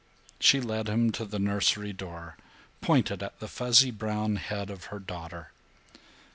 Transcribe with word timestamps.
She 0.39 0.59
led 0.59 0.89
him 0.89 1.11
to 1.11 1.25
the 1.25 1.37
nursery 1.37 1.93
door, 1.93 2.35
pointed 2.81 3.21
at 3.21 3.39
the 3.39 3.47
fuzzy 3.47 3.91
brown 3.91 4.37
head 4.37 4.71
of 4.71 4.85
her 4.85 4.97
daughter. 4.97 5.51